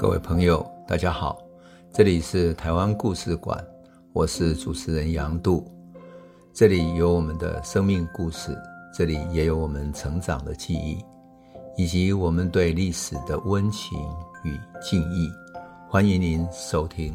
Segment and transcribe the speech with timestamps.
[0.00, 1.38] 各位朋友，大家好，
[1.92, 3.62] 这里是台湾故事馆，
[4.14, 5.70] 我是主持人杨度，
[6.54, 8.56] 这里有我们的生命故事，
[8.94, 11.04] 这里也有我们成长的记忆，
[11.76, 13.98] 以及我们对历史的温情
[14.42, 15.30] 与敬意。
[15.86, 17.12] 欢迎您收听。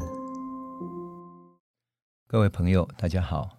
[2.28, 3.50] 各位朋友，大家好，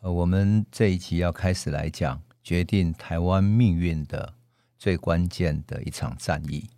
[0.00, 4.34] 呃，我们这一集要开始来讲决定台湾命运的
[4.76, 6.68] 最关键的一场战役。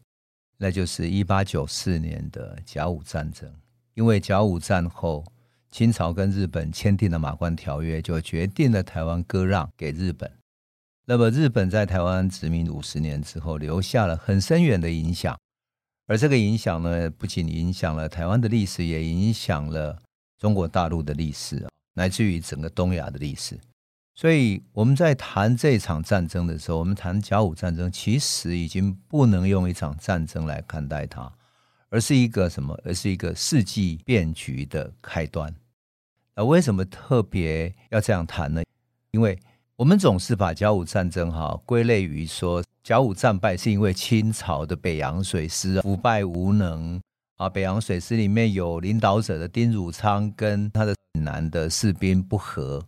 [0.59, 3.49] 那就是一八九四年的甲午战争，
[3.95, 5.25] 因为甲午战后，
[5.71, 10.31] 清朝跟日本签订了《马关条约》，就决定了台湾割让给日本。
[11.07, 15.39] 那么，日本在台湾殖民五十年之后，留下了很深远的影响。
[16.07, 20.03] 而这个影响呢，不仅影响了台湾的历史，也影响了
[20.39, 23.59] 中国大陆的历史，乃至于整个东亚的历史。
[24.19, 31.33] 所以我们在谈这场战争的时候，我们谈甲午战争，其实已经不能用一场战争来看待它，
[31.89, 32.77] 而是一个什么？
[32.85, 35.55] 而是一个世纪变局的开端。
[36.35, 38.61] 那为什么特别要这样谈呢？
[39.13, 39.39] 因为
[39.77, 47.01] 我们总是把甲午战争哈归类于说，甲午战败是因为清朝的北洋水师腐败无能
[47.37, 52.85] 啊，北洋水师里面有领导者的丁汝昌跟他的南的士兵不和。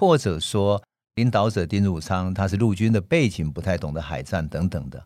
[0.00, 0.82] 或者说，
[1.16, 5.04] 领导者丁汝昌他是陆军的背景，不太懂得海战等等的，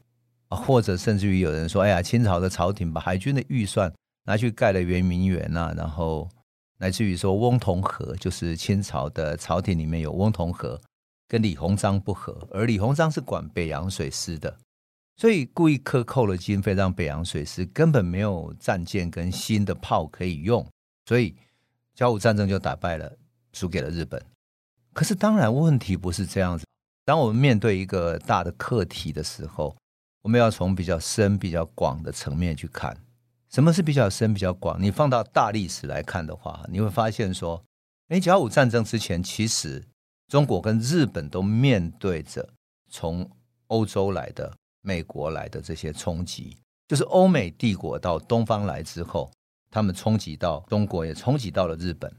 [0.51, 3.93] 啊，或者甚至于有人说，哎呀，清朝的朝廷把海军的预算
[4.23, 6.29] 拿去盖了圆明园呐，然后
[6.79, 10.81] 乃至于说翁同龢就是清朝的朝廷里面有翁同龢
[11.27, 14.57] 跟李鸿章不和，而李鸿章是管北洋水师的，
[15.17, 20.65] 所以故意克扣了经费，让北洋水师根本没有战舰跟新的炮可以用，
[21.05, 21.35] 所以
[21.97, 23.13] 甲午战争就打败了，
[23.53, 24.25] 输给了日本。
[24.95, 26.65] 可是，当然，问题不是这样子。
[27.05, 29.77] 当我们面对一个大的课题的时候，
[30.23, 32.97] 我们要从比较深、比较广的层面去看。
[33.51, 34.81] 什么是比较深、比较广？
[34.81, 37.63] 你放到大历史来看的话，你会发现说，
[38.09, 39.85] 哎，甲午战争之前，其实
[40.29, 42.49] 中国跟日本都面对着
[42.89, 43.29] 从
[43.67, 49.31] 欧洲来的、美国来的这些冲击，就是欧美帝国到东方来之后，
[49.71, 52.13] 他们冲击到中国，也冲击到了日本。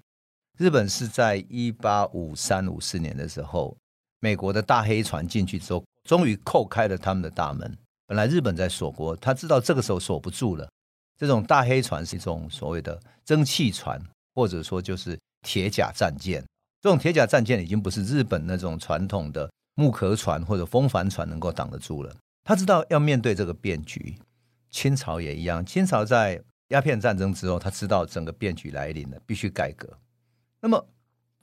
[0.58, 3.76] 日本是在一八五三五四年的时候，
[4.22, 7.78] 美国的大黑船进去之后，终于扣开了他们的大门。
[8.08, 10.70] 本来日本在锁国，他知道这个时候锁不住了。
[11.18, 14.02] 这种大黑船是一种所谓的蒸汽船，
[14.34, 16.42] 或者说就是铁甲战舰。
[16.82, 22.16] 这种铁甲战舰已经不是日本那种传统的木壳船或者风帆船能够挡得住了。
[22.46, 24.16] 他知道要面对这个变局，
[24.70, 25.66] 清朝也一样。
[25.66, 29.90] 清朝在鸦片战争之后，他知道整个变局来临了，必须改革。
[30.66, 30.84] 那么，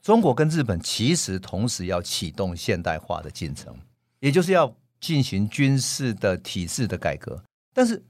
[0.02, 3.72] 中国跟日本其实同时要启动现代化的进程，
[4.18, 7.40] 也就是要进行军事的体制的改革。
[7.72, 8.02] 但是，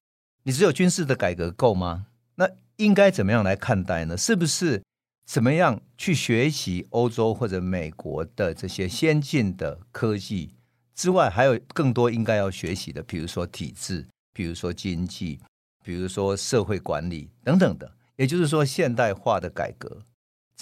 [0.45, 2.07] 你只有军事的改革够吗？
[2.37, 4.17] 那应该怎么样来看待呢？
[4.17, 4.83] 是不是
[5.27, 10.55] 怎么样去学习欧洲或者美国的这些先进的科技
[10.95, 15.39] 之外，还有更多应该要学习的，比如说体制，比如说经济，
[15.85, 17.93] 比如说社会管理等等的。
[18.17, 20.03] 也就是说，现代化的改革。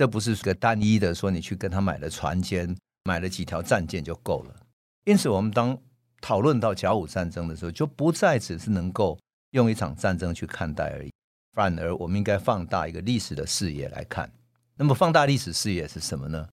[0.01, 2.75] 这不是个单一的说，你去跟他买了船舰，
[3.05, 4.57] 买了几条战舰就够了。
[5.05, 5.77] 因此，我们当
[6.23, 9.19] 讨论到甲午战争的时候，就不再只是能够
[9.51, 11.13] 用一场战争去看待而已，
[11.53, 14.33] 反而我们应该放大一个历史的视野来看。
[14.77, 16.49] 那么，放大历史视野是什么呢？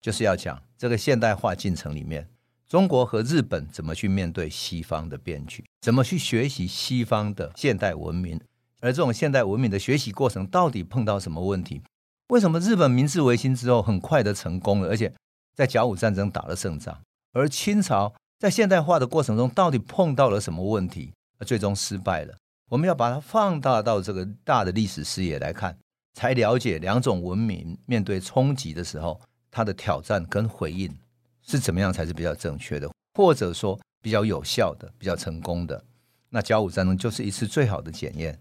[0.00, 2.28] 就是要讲这个现代化进程里面，
[2.68, 8.40] 中国和日本怎么去面对西方的变局，怎么去学习西方的现代文明，
[8.80, 11.80] 而这种现代文明的学习过程到底碰到什么问题？
[12.28, 15.12] 为什么日本明治维新之后很快的成功了，而且
[15.54, 17.00] 在甲午战争打了胜仗，
[17.32, 22.36] 而清朝在现代化的过程中到底碰到了什么问题，而最终失败了？
[22.70, 25.78] 我们要把它放大到这个大的历史视野来看，
[26.12, 29.18] 才了解两种文明面对冲击的时候，
[29.50, 30.94] 它的挑战跟回应
[31.40, 35.82] 是怎么样才是比较正确的，或者说比较有效的、比较成功的。
[36.28, 38.38] 那甲午战争就是一次最好的检验。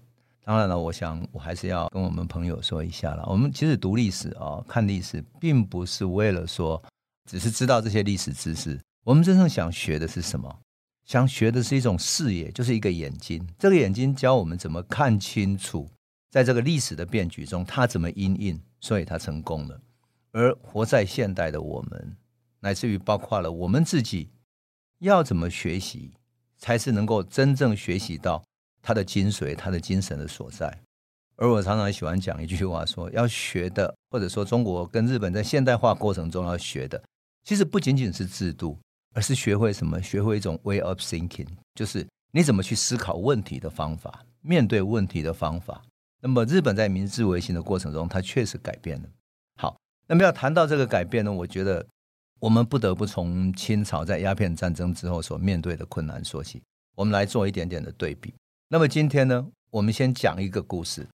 [0.47, 3.25] 当然了，我想我还是要跟我们朋友说一下了。
[3.27, 6.81] 我们其实读历史啊，看历史，并不是为了说
[7.29, 8.79] 只是知道这些历史知识。
[9.03, 10.59] 我们真正想学的是什么？
[11.03, 13.45] 想学的是一种视野，就是一个眼睛。
[13.59, 15.85] 这个眼睛教我们怎么看清楚，
[16.31, 19.77] 在这个历史的变局中，他怎么因应，所以他成功了。
[20.31, 22.15] 而活在现代的我们，
[22.61, 24.29] 乃至于包括了我们自己，
[24.99, 26.13] 要怎么学习，
[26.57, 28.41] 才是能够真正学习到。
[28.81, 30.81] 他的精髓，他的精神的所在。
[31.35, 37.01] 而我常常喜欢讲一句话说，说要学的，或者说中国跟日本在现代化过程中要学的，
[37.43, 38.77] 其实不仅仅是制度，
[39.13, 40.01] 而是学会什么？
[40.01, 44.23] 学会一种 way of thinking，就是你怎么去思考问题的方法。
[44.41, 45.83] 面对问题的方法。
[46.21, 49.09] 那么日本在明治维新的过程中，它确实改变了。
[49.59, 49.77] 好，
[50.07, 51.85] 那么要谈到这个改变呢，我觉得
[52.39, 56.61] 我们不得不从清朝在鸦片战争之后所面对的困难说起。
[56.95, 58.33] 我们来做一点点的对比。
[58.69, 61.07] 那么今天呢，我们先讲一个故事。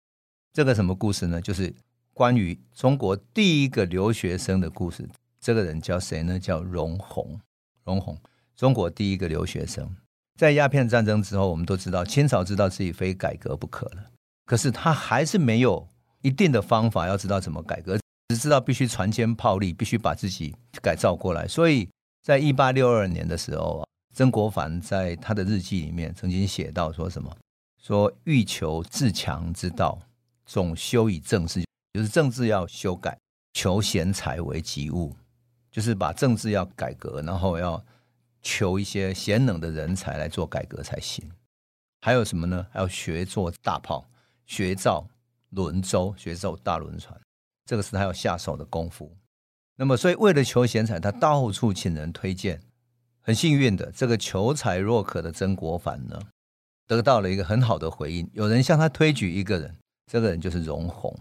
[0.53, 1.41] 这个什么故事呢？
[1.41, 1.73] 就是
[2.13, 5.09] 关于中国第一个留学生的故事。
[5.41, 6.39] 这个人叫谁呢？
[6.39, 7.37] 叫容閎。
[7.83, 8.15] 容閎，
[8.55, 9.93] 中国第一个留学生。
[10.39, 14.05] 在鸦片战争之后，我们都知道清朝知道自己非改革不可了。
[14.45, 15.85] 可是他还是没有
[16.21, 17.99] 一定的方法，要知道怎么改革，
[18.29, 21.45] 只知道必须船坚炮利，必须把自己改造过来。
[21.45, 21.89] 所以
[22.23, 27.35] 在一八六二年的时候啊，曾国藩在他的日记里面曾经写到说什么：
[27.81, 29.99] 说欲求自强之道，
[30.45, 33.17] 总修以政治，就是政治要修改，
[33.53, 35.15] 求贤才为急务，
[35.69, 37.83] 就是把政治要改革，然后要
[38.41, 41.29] 求一些贤能的人才来做改革才行。
[42.01, 42.65] 还有什么呢？
[42.71, 44.07] 还要学做大炮。
[44.47, 45.07] 学造
[45.51, 47.17] 轮舟，学造大轮船，
[47.65, 49.15] 这个是他要下手的功夫。
[49.77, 52.59] 那么，所以为了求贤才，他到处请人推荐。
[53.21, 56.19] 很幸运的，这个求才若渴的曾国藩呢，
[56.91, 58.29] 得到了一个很好的回应。
[58.33, 59.77] 有人向他推举一个人，
[60.11, 61.17] 这个人就是容閎。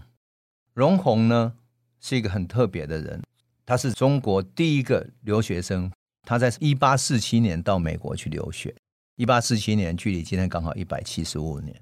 [0.74, 1.52] 容閎呢，
[2.00, 3.22] 是一个很特别的人，
[3.64, 5.88] 他是中国第一个留学生。
[6.26, 8.74] 他在一八四七年到美国去留学。
[9.14, 11.80] 一八四七年，距离今天刚好一百七十五年。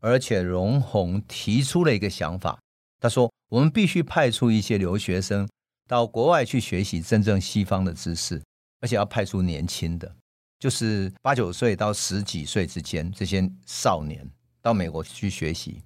[0.00, 2.58] 而且容閎提出了一个想法，
[2.98, 5.48] 他说：“我们必须派出一些留学生
[5.86, 8.42] 到国外去学习真正西方的知识，
[8.80, 10.16] 而且要派出年轻的，
[10.58, 14.28] 就是八九岁到十几岁之间这些少年
[14.60, 15.82] 到美国去学习。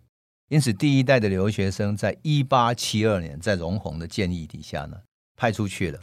[0.48, 5.00] 因此，第一代的留学生在一八七二年，在容閎的建议底下呢，
[5.34, 5.98] 派出去了。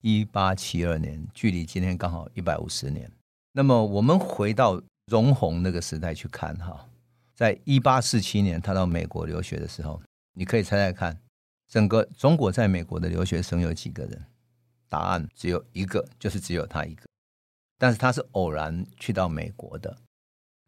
[0.00, 3.10] 一八七二年，距离今天刚好一百五十年。
[3.52, 6.88] 那么，我们回到容閎那个时代去看哈。”
[7.34, 10.02] 在一八四七年，他到美国留学的时候，
[10.34, 11.18] 你可以猜猜看，
[11.68, 14.24] 整个中国在美国的留学生有几个人？
[14.88, 17.06] 答案只有一个，就是只有他一个。
[17.84, 19.94] 但是他是偶然去到美国的。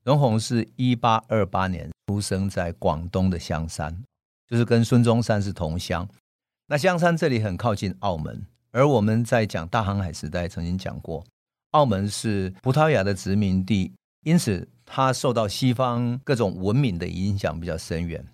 [0.05, 4.05] 容閎是一八二八年出生在广东的香山，
[4.47, 6.07] 就是跟孙中山是同乡。
[6.67, 11.25] 那香山这里很靠近澳门，而我们在讲大航海时代曾经讲过，
[11.71, 14.69] 澳门是葡萄牙的殖民地，因此。
[14.89, 18.25] 他受到西方各种文明的影响比较深远。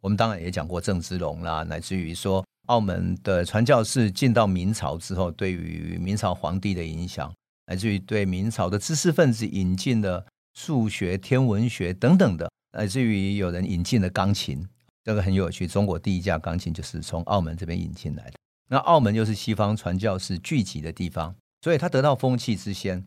[0.00, 7.32] 我们当然也讲过郑芝龙啦，乃至于说澳门的传教士进到明朝之后，对于明朝皇帝的影响，
[7.70, 14.68] 来自于对明朝的知识分子引进的数学、天文学等等的，来自于有人引进的钢琴，
[15.04, 15.68] 这个很有趣。
[15.68, 18.32] 中国第一架钢琴就是从澳门这边引进来的。
[18.66, 23.06] 那澳门又是西方传教士聚集的地方，所以他得到风气之先。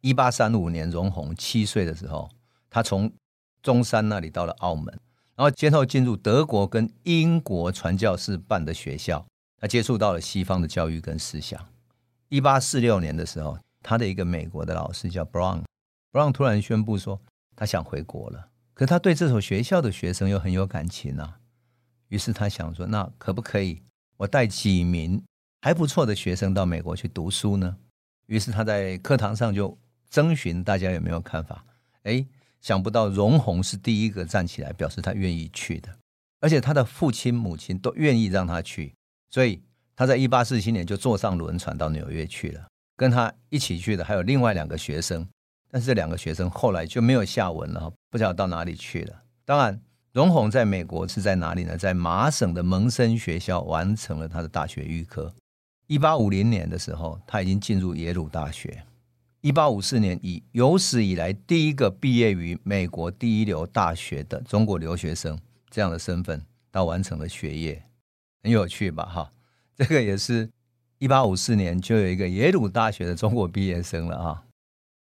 [0.00, 2.30] 一八三五年，容閎七岁的时候。
[2.70, 3.12] 他从
[3.64, 4.86] 中山那里到了澳门，
[5.34, 9.26] 然后先后进入德国跟英国传教士办的学校，
[9.60, 11.60] 他接触到了西方的教育跟思想。
[12.28, 17.20] 一八四六年的时候，他的一个美国的老师叫 Brown，Brown 突然宣布说
[17.54, 21.38] 他想回国了，可他对这所学校的学生又很有感情啊，
[22.08, 23.80] 于是他想说，那可不可以
[24.16, 25.22] 我带几名
[25.60, 27.76] 还不错的学生到美国去读书呢？
[28.26, 29.78] 于是他在课堂上就
[30.10, 31.64] 征询大家有没有看法，
[32.02, 32.26] 哎。
[32.64, 35.98] 想不到容閎是第一个站起来表示他愿意去的，
[36.40, 38.94] 而且他的父亲母亲都愿意让他去，
[39.28, 39.60] 所以
[39.94, 42.66] 他在一八四七年就坐上轮船到纽约去了。
[42.96, 45.26] 跟他一起去的还有另外两个学生，
[45.70, 49.22] 但是这两个学生后来就没有下文了，不知道到哪里去了。
[49.44, 49.80] 当然，
[50.12, 51.76] 容閎在美国是在哪里呢？
[51.76, 55.34] 在麻省的蒙森学校完成了他的大学预科。
[55.86, 58.84] 一八五零年的时候，他已经进入耶鲁大学。
[59.42, 67.84] 一八五四年，以有史以来第一个毕业于美国第一流大学的中国留学生这样的身份，他完成了学业，
[68.42, 69.04] 很有趣吧？
[69.04, 69.32] 哈，
[69.76, 70.48] 这个也是
[70.98, 74.44] 一八五四年就有一个耶鲁大学的中国毕业生了啊。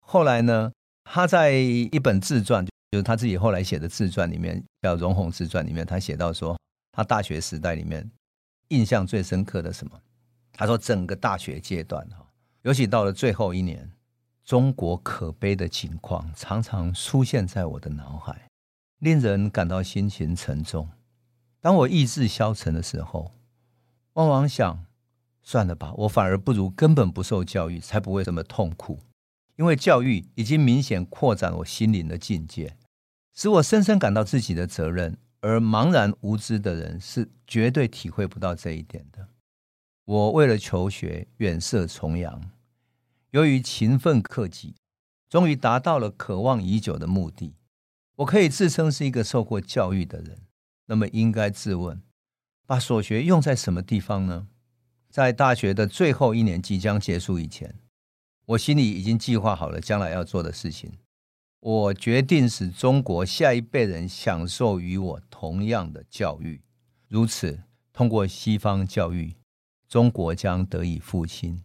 [0.01, 0.73] 后来呢，
[1.05, 6.59] 他在一本自传，就是他自己后来写的自传里面，叫《荣宏自传》里面，他写到说，
[6.93, 8.11] 他大学时代里面
[8.69, 10.01] 印象最深刻的什么？
[10.53, 12.27] 他说，整个大学阶段哈，
[12.63, 13.91] 尤其到了最后一年。
[14.45, 18.49] 中国可悲的情况常常出现在我的脑海，
[18.99, 20.89] 令人感到心情沉重。
[21.61, 23.31] 当我意志消沉的时候，
[24.15, 24.85] 往往想：
[25.43, 29.01] 算了吧，我反而不如根本不受教育，才不会这么痛苦。
[29.57, 32.77] 因为教育已经明显扩展我心灵的境界，
[33.35, 35.19] 使我深深感到自己的责任。
[35.45, 39.27] 而茫然无知的人是绝对体会不到这一点的。
[40.05, 42.51] 我为了求学，远涉重洋。
[43.33, 44.77] 由于勤奋克己，
[45.29, 47.57] 终于达到了渴望已久的目的。
[48.17, 50.43] 我可以自称是一个受过教育的人，
[50.87, 52.01] 那么应该自问，
[52.65, 54.47] 把所学用在什么地方呢？
[55.12, 57.75] 在大学的最后一年即将结束以前，
[58.47, 60.90] 我心里已经计划好了将来要做的事情。
[61.61, 66.62] 我决定使中国下一辈人享受与我同样的教育，
[67.09, 69.37] 如此通过西方教育，
[69.87, 71.62] 中国将得以复兴，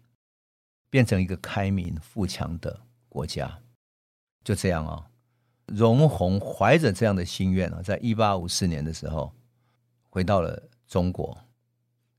[0.90, 3.60] 变成一个开明富强的国家。
[4.44, 5.08] 就这样啊。
[5.68, 9.34] 荣闳怀着这样的心愿啊，在一八五四年的时候，
[10.10, 11.47] 回到了中国。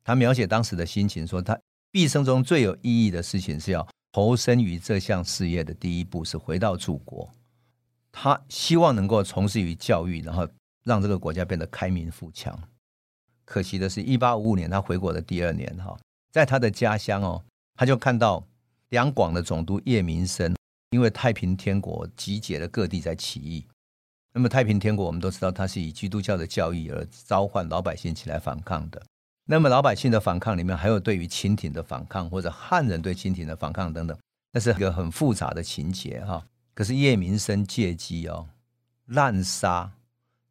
[0.08, 1.60] 他描写当时的心情说：“他
[1.90, 7.30] 毕生中最有意义的事情是要投身于这项事业的第一步是回到祖国。
[8.10, 10.48] 他希望能够从事于教育，然后
[10.82, 12.58] 让这个国家变得开明富强。
[13.44, 15.94] 可惜的是，一八五五年他回国的第二年哈，
[16.32, 18.42] 在他的家乡哦，他就看到
[18.88, 20.56] 两广的总督叶明琛。”
[20.88, 23.66] 因为太平天国集结了各地在起义，
[24.32, 29.02] 那么太平天国我们都知道，它是以基督教的教义而召唤老百姓起来反抗的。
[29.50, 34.14] 那么老百姓的反抗里面，还有对于清廷的反抗，或者汉人对清廷的反抗等等，
[34.52, 36.46] 那是一个很复杂的情节哈。
[36.74, 38.50] 可是叶明琛借机哦，
[39.06, 39.92] 滥杀，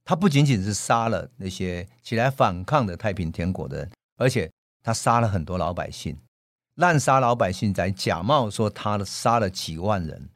[0.04, 4.52] 他不仅仅是杀了那些起来反抗的太平天国的人，而且
[4.82, 6.18] 他杀了很多老百姓。
[6.74, 10.28] 滥杀老百姓，在假冒说他杀了几万人，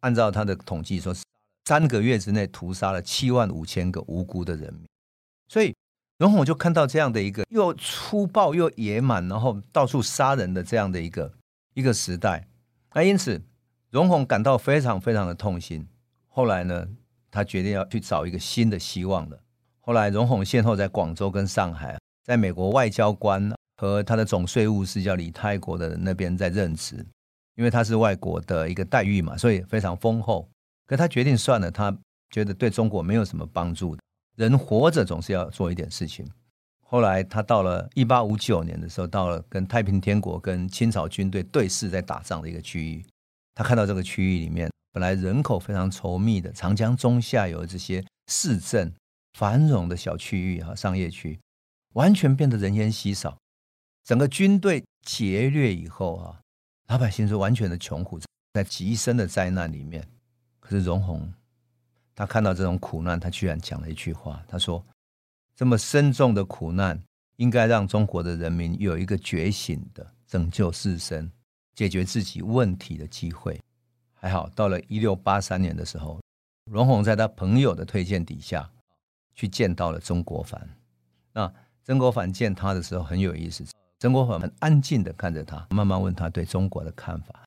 [0.00, 1.16] 按照他的统计说，
[1.64, 4.84] 三个月之内屠杀了七万五千个无辜的人民。
[5.48, 5.74] 所以
[6.22, 11.32] 荣闳就看到这样的一个又粗暴又野蛮，然后到处杀人的这样的一个
[11.74, 12.46] 一个时代，
[12.94, 13.42] 那因此
[13.90, 15.84] 荣闳感到非常非常的痛心。
[16.28, 16.86] 后来呢，
[17.28, 19.40] 他决定要去找一个新的希望了。
[19.80, 23.52] 后来荣闳先后在广州跟上海，在美国外交官。
[23.78, 27.04] 和他的总税务是叫李泰国的那边在任职，
[27.56, 30.48] 因为他是外国的一个待遇嘛，所以非常丰厚。
[30.86, 31.92] 可他决定算了，他
[32.30, 34.02] 觉得对中国没有什么帮助的。
[34.36, 36.26] 人活着总是要做一点事情。
[36.80, 43.04] 后来他到了一八五九年的时候，到了跟太平天国跟清朝军队对视在打仗的一个区域，
[43.54, 48.92] 他看到这个区域里面本来人口非常稠密的长江中下游这些市镇
[49.38, 51.40] 繁荣的小区域和，商业区，
[51.94, 53.38] 完全变得人烟稀少。
[54.04, 56.40] 整个军队劫掠以后啊，
[56.88, 58.20] 老百姓是完全的穷苦，
[58.52, 60.06] 在极深的灾难里面。
[60.60, 61.32] 可是荣闳，
[62.22, 64.80] 他看到这种苦难，他居然讲了一句话，他说
[65.56, 67.02] ：“这么深重的苦难，
[67.34, 71.28] 应该让中国的人民有一个觉醒的拯救自身、
[71.74, 73.60] 解决自己问题的机会。”
[74.14, 76.20] 还好，到了一六八三年的时候，
[76.70, 78.70] 荣闳在他朋友的推荐底下，
[79.34, 80.64] 去见到了曾国藩。
[81.32, 81.52] 那
[81.82, 83.64] 曾国藩见他的时候很有意思。
[83.98, 87.42] 曾国藩很安静的看着他，慢慢问他对中国的看法。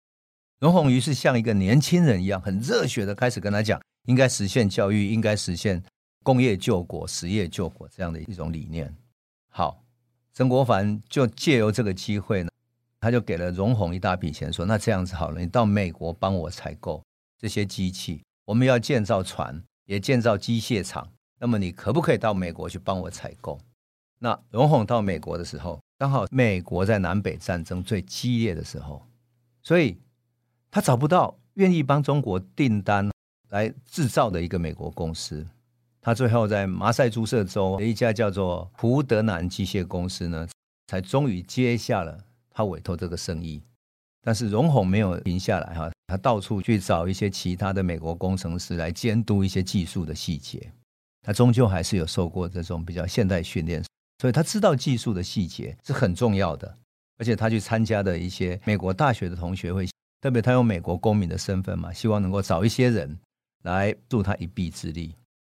[0.60, 5.84] 荣闳于是像一个年轻人一样，很热血的开始跟他讲，应该实现教育，应该实现
[6.24, 8.94] 工业救国、实业救国这样的一种理念。
[9.50, 9.84] 好，
[10.34, 12.50] 曾国藩就借由这个机会呢，
[13.00, 17.04] 他就给了荣闳一大笔钱，说：“那这样子好了，你到美国帮我采购
[17.38, 23.60] 这些机器，我们要建造船，也建造机械厂，那么你可不可以到美国去帮我采购？”
[24.20, 29.06] 那荣闳到美国的时候，刚好美国在南北战争最激烈的时候，
[29.62, 29.98] 所以
[30.72, 33.10] 他找不到愿意帮中国订单
[33.50, 35.46] 来制造的一个美国公司。
[36.02, 40.48] 他最后在马赛诸塞州的一家叫做胡德南机械公司呢，
[40.88, 42.18] 才终于接下了
[42.52, 43.62] 他委托这个生意。
[44.22, 50.72] 但是荣闳没有停下来哈，他到处去找一些其他的美国工程师来监督一些技术的细节。
[51.22, 53.84] 他终究还是有受过这种比较现代训练。
[54.20, 56.74] 所以他知道技术的细节是很重要的，
[57.18, 59.88] 而且他去参加的一些美国大学的同学会，
[60.22, 63.18] 特别他有美国公民的身份嘛，希望能够找一些人
[63.74, 65.14] 来助他一臂之力。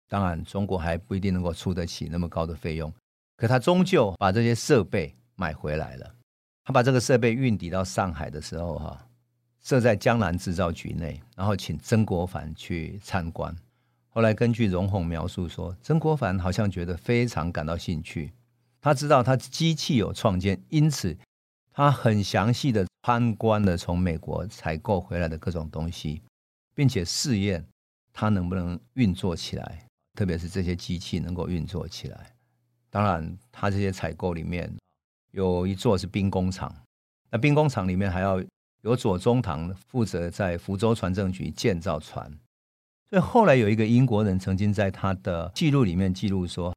[0.08, 2.92] 当然，中国还不一定能够出得起那么高的费用，
[3.38, 6.16] 可他终究把这些设备买回来了。
[6.64, 9.08] 他把这个设备运抵到上海的时候，哈，
[9.62, 13.56] 设在江南制造局内，然后请曾国藩去参观。
[14.10, 18.34] 后来根据荣闳描述说，曾国藩好像觉得非常感到兴趣。
[18.82, 21.16] 他知道他机器有创建，因此
[21.72, 26.22] 他很详细的参观了从美国采购回来的各种东西，
[26.74, 27.64] 并且试验
[28.20, 32.36] 它能不能运作起来，特别是这些机器能够运作起来。
[32.90, 34.70] 当然，他这些采购里面
[35.32, 36.70] 有一座是兵工厂，
[37.32, 38.44] 那兵工厂里面还要
[38.82, 42.30] 有左宗棠负责在福州船政局建造船。
[43.10, 46.76] 所以后来有一个英国人曾经在他的记录里面记录说，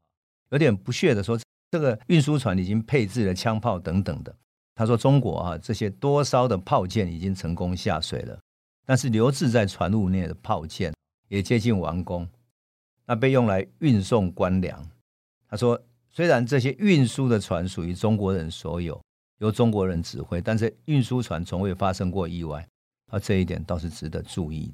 [0.51, 1.37] 有点不屑的说。
[1.73, 4.33] 这个运输船已经配置了枪炮等等的。
[4.77, 8.39] 他说：“中国啊，这些多艘的炮舰已经成功下水了，
[8.87, 10.95] 但是留置在船坞内的炮舰
[11.33, 12.29] 也接近完工。
[13.07, 14.87] 那被用来运送官粮。
[15.49, 19.01] 他说，虽然这些运输的船属于中国人所有，
[19.39, 22.69] 由中国人指挥，但是运输船从未发生过意外。
[23.11, 24.71] 啊，这一点倒是值得注意。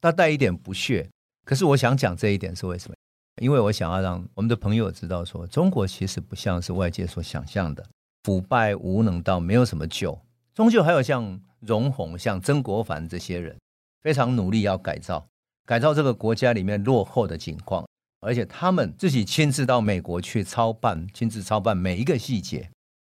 [0.00, 1.06] 他带一点不屑，
[1.44, 2.94] 可是我想讲这一点是为什么？
[3.42, 7.86] 因为我想要让我们的朋友知道说，中国其实不像是外界所想象的
[8.22, 10.18] 腐败无能到没有什么救，
[10.54, 13.58] 终究还有像容閎、像曾国藩这些人，
[14.02, 15.26] 非常努力要改造，
[15.66, 17.86] 改造这个国家里面落后的景况，
[18.20, 22.70] 而且他们自己亲自到美国去操办，亲自操办每一个细节，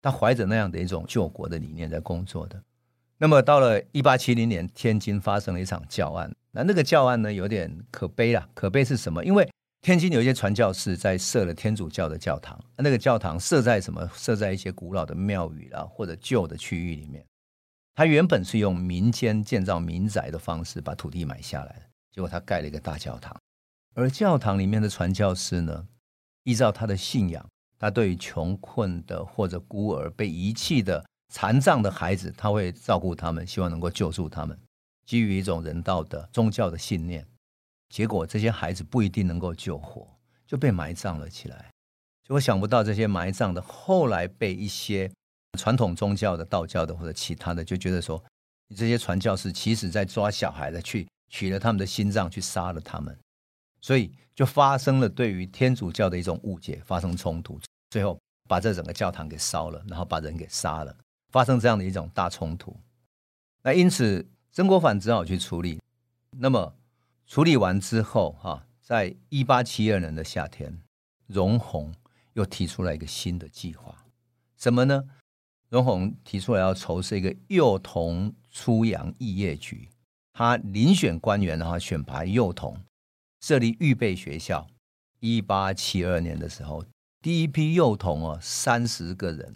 [0.03, 2.63] 他怀着那样的一种救国的理念在工作的。
[3.17, 6.31] 那么到了一八七零年，天津发生了一场教案。
[6.51, 8.47] 那那个教案呢，有点可悲啦。
[8.55, 9.25] 可悲是什么？
[9.25, 9.49] 因为
[9.81, 14.09] 天津有一些传教士在设了天主教的教堂，那个教堂设在什么？
[14.15, 17.25] 设在一些古老的庙宇啦，或者旧的区域里面。
[17.95, 21.83] 他原本是用民间建造民宅的方式把土地买下来的，
[22.15, 23.37] 结果他盖了一个大教堂。
[23.95, 25.89] 而教堂里面的传教士呢，
[26.45, 27.45] 依照他的信仰，
[27.79, 31.05] 他对于穷困的或者孤儿被遗弃的。
[31.33, 34.57] 残障的孩子，他会照顾他们，希望能够救助他们，
[35.05, 37.27] 基于一种人道的宗教的信念。
[37.89, 40.07] 结果这些孩子不一定能够救活，
[40.47, 41.73] 就被埋葬了起来。
[42.23, 45.11] 结果想不到这些埋葬的后来被一些
[45.59, 48.23] 传统宗教的道教的或者其他的，就觉得说，
[48.69, 53.19] 你这些传教士其实在抓小孩的，去取了他们的心脏去杀了他们，
[53.81, 57.61] 所以就发生了对于天主教的一种误解，发生冲突，
[57.91, 58.17] 最后
[58.49, 60.97] 把这整个教堂给烧了，然后把人给杀了。
[61.33, 62.77] 发生这样的一种大冲突，
[63.63, 65.81] 那因此曾国藩只好去处理。
[66.31, 66.77] 那么
[67.27, 70.79] 处理完之后，哈，在一八七二年的夏天，
[71.27, 71.93] 容鸿
[72.35, 74.05] 又提出来一个新的计划，
[74.57, 75.03] 什么呢？
[75.69, 79.89] 容鸿提出来要筹设一个幼童出洋义业局，
[80.37, 82.77] 他遴选官员，的话选拔幼童，
[83.41, 84.67] 设立预备学校。
[85.21, 86.85] 一八七二年的时候，
[87.23, 89.55] 第一批幼童哦，三十个人。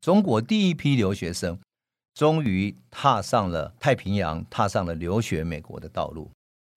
[0.00, 1.58] 中国第一批留学生
[2.14, 6.30] 终于踏上了太平洋，踏上了留学美国的道路。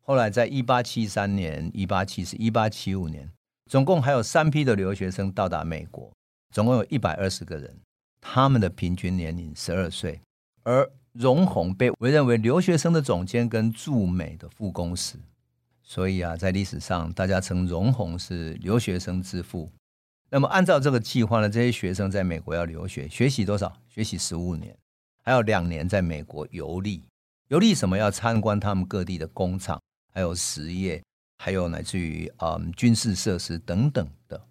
[0.04, 3.32] 后来，在一八七三年、一八七四、一八七五年，
[3.66, 6.12] 总共还有三批的留学生到达美国，
[6.54, 7.80] 总共有一百二十个人，
[8.22, 10.22] 他们的平均年龄十二岁。
[10.64, 15.18] 而容閎被委任为留学生的总监跟驻美的副公使，
[15.84, 19.70] 所以啊，在历史上大家称容閎是留学生之父。
[20.30, 23.76] 那么按照这个计划呢，这些学生在美国要留学，学习多少？
[23.90, 24.74] 学习十五年，
[25.22, 27.04] 还有两年在美国游历。
[27.50, 27.98] 游历什么？
[27.98, 29.82] 要参观他们各地的工厂，
[30.14, 31.04] 还有实业，
[31.40, 34.42] 还有乃至于嗯军事设施等等的。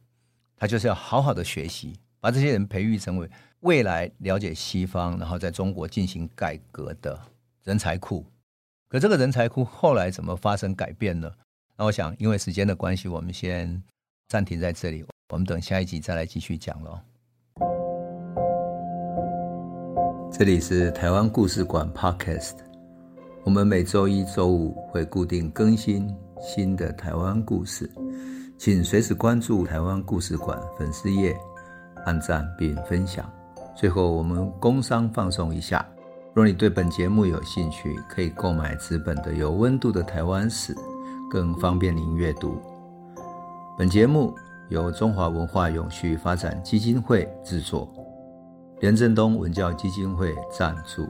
[0.54, 3.26] 他就是要好好的学习，把这些人培育成为
[3.60, 7.20] 未来了解西方，然后在中国进行改革的
[7.62, 8.24] 人才库。
[8.88, 11.30] 可这个人才库后来怎么发生改变呢？
[11.76, 13.82] 那我想，因为时间的关系，我们先
[14.28, 15.04] 暂停在这里。
[15.32, 16.98] 我们等下一集再来继续讲喽。
[20.32, 22.56] 这里是台湾故事馆 Podcast，
[23.44, 27.90] 我们每周一、周五会固定更新新的台湾故事，
[28.58, 31.36] 请随时关注台湾故事馆粉丝页，
[32.06, 33.30] 按赞并分享。
[33.76, 35.86] 最后，我们工商放松一下：
[36.34, 40.74] 若你对本节目有兴趣，可以购买纸本的《有温度的台湾史》，
[41.30, 42.60] 更方便您阅读。
[43.78, 44.34] 本节目。
[44.70, 47.88] 由中华文化永续发展基金会制作，
[48.78, 51.02] 连振东文教基金会赞助。